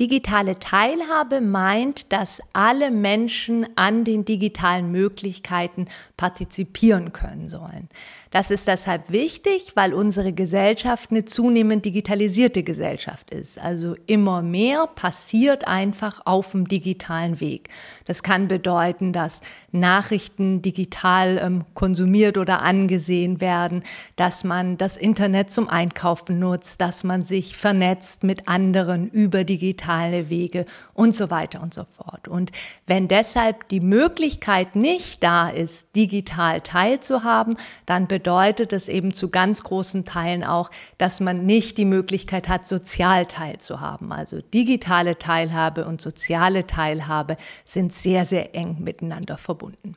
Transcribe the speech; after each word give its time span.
Digitale 0.00 0.58
Teilhabe 0.58 1.40
meint, 1.40 2.12
dass 2.12 2.42
alle 2.52 2.90
Menschen 2.90 3.64
an 3.76 4.02
den 4.02 4.24
digitalen 4.24 4.90
Möglichkeiten 4.90 5.86
partizipieren 6.16 7.12
können 7.12 7.48
sollen. 7.48 7.88
Das 8.34 8.50
ist 8.50 8.66
deshalb 8.66 9.12
wichtig, 9.12 9.74
weil 9.76 9.94
unsere 9.94 10.32
Gesellschaft 10.32 11.12
eine 11.12 11.24
zunehmend 11.24 11.84
digitalisierte 11.84 12.64
Gesellschaft 12.64 13.30
ist. 13.30 13.60
Also 13.60 13.94
immer 14.06 14.42
mehr 14.42 14.88
passiert 14.88 15.68
einfach 15.68 16.22
auf 16.24 16.50
dem 16.50 16.66
digitalen 16.66 17.38
Weg. 17.38 17.68
Das 18.06 18.24
kann 18.24 18.48
bedeuten, 18.48 19.12
dass 19.12 19.40
Nachrichten 19.70 20.62
digital 20.62 21.38
ähm, 21.40 21.64
konsumiert 21.74 22.36
oder 22.36 22.62
angesehen 22.62 23.40
werden, 23.40 23.84
dass 24.16 24.42
man 24.42 24.78
das 24.78 24.96
Internet 24.96 25.52
zum 25.52 25.68
Einkaufen 25.68 26.40
nutzt, 26.40 26.80
dass 26.80 27.04
man 27.04 27.22
sich 27.22 27.56
vernetzt 27.56 28.24
mit 28.24 28.48
anderen 28.48 29.08
über 29.10 29.44
digitale 29.84 30.30
Wege 30.30 30.66
und 30.94 31.14
so 31.14 31.30
weiter 31.30 31.62
und 31.62 31.74
so 31.74 31.84
fort. 31.84 32.28
Und 32.28 32.52
wenn 32.86 33.08
deshalb 33.08 33.68
die 33.68 33.80
Möglichkeit 33.80 34.76
nicht 34.76 35.22
da 35.22 35.48
ist, 35.48 35.94
digital 35.96 36.60
teilzuhaben, 36.60 37.56
dann 37.86 38.06
bedeutet 38.06 38.72
es 38.72 38.88
eben 38.88 39.12
zu 39.12 39.28
ganz 39.28 39.62
großen 39.62 40.04
Teilen 40.04 40.44
auch, 40.44 40.70
dass 40.98 41.20
man 41.20 41.44
nicht 41.46 41.76
die 41.78 41.84
Möglichkeit 41.84 42.48
hat, 42.48 42.66
sozial 42.66 43.26
teilzuhaben. 43.26 44.12
Also 44.12 44.40
digitale 44.40 45.18
Teilhabe 45.18 45.86
und 45.86 46.00
soziale 46.00 46.66
Teilhabe 46.66 47.36
sind 47.64 47.92
sehr, 47.92 48.24
sehr 48.24 48.54
eng 48.54 48.78
miteinander 48.80 49.38
verbunden. 49.38 49.96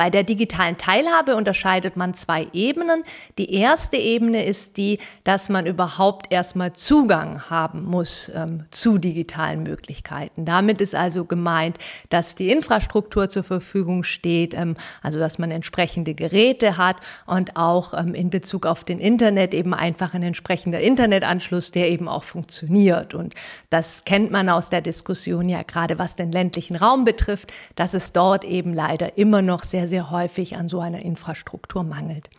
Bei 0.00 0.08
der 0.08 0.22
digitalen 0.22 0.78
Teilhabe 0.78 1.36
unterscheidet 1.36 1.94
man 1.94 2.14
zwei 2.14 2.48
Ebenen. 2.54 3.02
Die 3.36 3.52
erste 3.52 3.98
Ebene 3.98 4.46
ist 4.46 4.78
die, 4.78 4.98
dass 5.24 5.50
man 5.50 5.66
überhaupt 5.66 6.32
erstmal 6.32 6.72
Zugang 6.72 7.50
haben 7.50 7.84
muss 7.84 8.32
ähm, 8.34 8.64
zu 8.70 8.96
digitalen 8.96 9.62
Möglichkeiten. 9.62 10.46
Damit 10.46 10.80
ist 10.80 10.94
also 10.94 11.26
gemeint, 11.26 11.76
dass 12.08 12.34
die 12.34 12.48
Infrastruktur 12.48 13.28
zur 13.28 13.44
Verfügung 13.44 14.02
steht, 14.02 14.54
ähm, 14.54 14.74
also 15.02 15.18
dass 15.18 15.38
man 15.38 15.50
entsprechende 15.50 16.14
Geräte 16.14 16.78
hat 16.78 16.96
und 17.26 17.56
auch 17.56 17.92
ähm, 17.92 18.14
in 18.14 18.30
Bezug 18.30 18.64
auf 18.64 18.84
den 18.84 19.00
Internet 19.00 19.52
eben 19.52 19.74
einfach 19.74 20.14
ein 20.14 20.22
entsprechender 20.22 20.80
Internetanschluss, 20.80 21.72
der 21.72 21.90
eben 21.90 22.08
auch 22.08 22.24
funktioniert. 22.24 23.12
Und 23.12 23.34
das 23.68 24.06
kennt 24.06 24.30
man 24.30 24.48
aus 24.48 24.70
der 24.70 24.80
Diskussion 24.80 25.50
ja 25.50 25.62
gerade, 25.62 25.98
was 25.98 26.16
den 26.16 26.32
ländlichen 26.32 26.76
Raum 26.76 27.04
betrifft, 27.04 27.52
dass 27.74 27.92
es 27.92 28.14
dort 28.14 28.46
eben 28.46 28.72
leider 28.72 29.18
immer 29.18 29.42
noch 29.42 29.62
sehr, 29.62 29.89
sehr 29.90 30.10
häufig 30.10 30.56
an 30.56 30.68
so 30.68 30.80
einer 30.80 31.02
Infrastruktur 31.02 31.84
mangelt. 31.84 32.30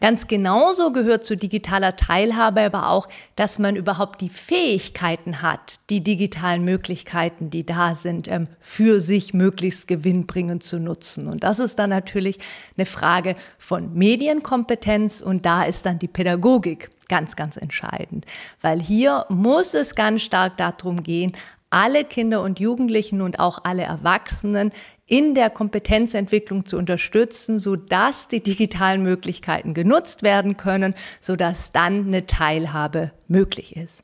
Ganz 0.00 0.28
genauso 0.28 0.92
gehört 0.92 1.24
zu 1.24 1.36
digitaler 1.36 1.96
Teilhabe 1.96 2.60
aber 2.60 2.88
auch, 2.88 3.08
dass 3.34 3.58
man 3.58 3.74
überhaupt 3.74 4.20
die 4.20 4.28
Fähigkeiten 4.28 5.42
hat, 5.42 5.80
die 5.90 6.04
digitalen 6.04 6.64
Möglichkeiten, 6.64 7.50
die 7.50 7.66
da 7.66 7.96
sind, 7.96 8.28
ähm, 8.28 8.46
für 8.60 9.00
sich 9.00 9.34
möglichst 9.34 9.88
gewinnbringend 9.88 10.62
zu 10.62 10.78
nutzen. 10.78 11.26
Und 11.26 11.42
das 11.42 11.58
ist 11.58 11.80
dann 11.80 11.90
natürlich 11.90 12.38
eine 12.76 12.86
Frage 12.86 13.34
von 13.58 13.92
Medienkompetenz 13.94 15.20
und 15.20 15.44
da 15.44 15.64
ist 15.64 15.84
dann 15.84 15.98
die 15.98 16.06
Pädagogik 16.06 16.90
ganz, 17.08 17.34
ganz 17.34 17.56
entscheidend, 17.56 18.24
weil 18.60 18.80
hier 18.80 19.24
muss 19.30 19.74
es 19.74 19.96
ganz 19.96 20.22
stark 20.22 20.58
darum 20.58 21.02
gehen, 21.02 21.32
alle 21.70 22.04
Kinder 22.04 22.42
und 22.42 22.60
Jugendlichen 22.60 23.20
und 23.20 23.40
auch 23.40 23.60
alle 23.64 23.82
Erwachsenen 23.82 24.72
in 25.08 25.34
der 25.34 25.50
Kompetenzentwicklung 25.50 26.66
zu 26.66 26.76
unterstützen, 26.76 27.58
so 27.58 27.74
dass 27.76 28.28
die 28.28 28.42
digitalen 28.42 29.02
Möglichkeiten 29.02 29.74
genutzt 29.74 30.22
werden 30.22 30.56
können, 30.56 30.94
so 31.18 31.34
dass 31.34 31.72
dann 31.72 32.06
eine 32.06 32.26
Teilhabe 32.26 33.10
möglich 33.26 33.74
ist. 33.76 34.02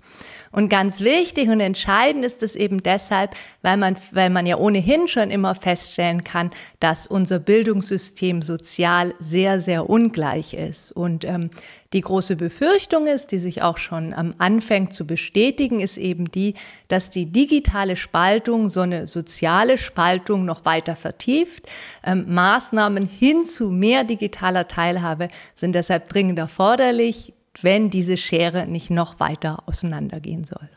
Und 0.54 0.68
ganz 0.68 1.00
wichtig 1.00 1.48
und 1.48 1.58
entscheidend 1.58 2.24
ist 2.24 2.44
es 2.44 2.54
eben 2.54 2.80
deshalb, 2.80 3.34
weil 3.62 3.76
man, 3.76 3.96
weil 4.12 4.30
man 4.30 4.46
ja 4.46 4.56
ohnehin 4.56 5.08
schon 5.08 5.30
immer 5.30 5.56
feststellen 5.56 6.22
kann, 6.22 6.50
dass 6.78 7.08
unser 7.08 7.40
Bildungssystem 7.40 8.40
sozial 8.40 9.14
sehr, 9.18 9.58
sehr 9.58 9.90
ungleich 9.90 10.54
ist. 10.54 10.92
Und 10.92 11.24
ähm, 11.24 11.50
die 11.92 12.02
große 12.02 12.36
Befürchtung 12.36 13.08
ist, 13.08 13.32
die 13.32 13.40
sich 13.40 13.62
auch 13.62 13.78
schon 13.78 14.14
am 14.14 14.32
Anfang 14.38 14.92
zu 14.92 15.06
bestätigen, 15.06 15.80
ist 15.80 15.96
eben 15.96 16.30
die, 16.30 16.54
dass 16.86 17.10
die 17.10 17.26
digitale 17.26 17.96
Spaltung 17.96 18.68
so 18.68 18.82
eine 18.82 19.08
soziale 19.08 19.76
Spaltung 19.76 20.44
noch 20.44 20.60
weiter 20.94 20.96
vertieft. 20.96 21.68
Ähm, 22.04 22.32
Maßnahmen 22.32 23.06
hin 23.06 23.44
zu 23.44 23.70
mehr 23.70 24.04
digitaler 24.04 24.68
Teilhabe 24.68 25.28
sind 25.54 25.74
deshalb 25.74 26.08
dringend 26.08 26.38
erforderlich 26.38 27.34
wenn 27.62 27.90
diese 27.90 28.16
Schere 28.16 28.66
nicht 28.66 28.90
noch 28.90 29.20
weiter 29.20 29.62
auseinandergehen 29.66 30.44
soll. 30.44 30.68